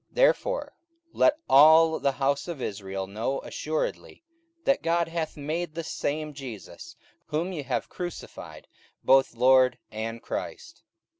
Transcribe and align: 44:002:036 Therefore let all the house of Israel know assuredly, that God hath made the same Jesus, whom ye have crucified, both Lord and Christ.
44:002:036 0.15 0.15
Therefore 0.15 0.73
let 1.13 1.37
all 1.47 1.99
the 1.99 2.13
house 2.13 2.47
of 2.47 2.59
Israel 2.59 3.05
know 3.05 3.39
assuredly, 3.41 4.23
that 4.63 4.81
God 4.81 5.07
hath 5.07 5.37
made 5.37 5.75
the 5.75 5.83
same 5.83 6.33
Jesus, 6.33 6.95
whom 7.27 7.51
ye 7.53 7.61
have 7.61 7.87
crucified, 7.87 8.67
both 9.03 9.35
Lord 9.35 9.77
and 9.91 10.19
Christ. 10.19 10.81